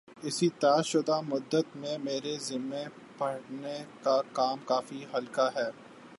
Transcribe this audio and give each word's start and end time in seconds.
اِس 0.23 0.37
طےشدہ 0.59 1.17
مدت 1.23 1.67
میں 1.75 1.97
میرے 1.97 2.35
ذمے 2.39 2.83
پڑھانے 3.17 3.77
کا 4.03 4.17
کام 4.33 4.57
کافی 4.65 5.05
ہلکا 5.13 5.47
ہے 5.55 5.69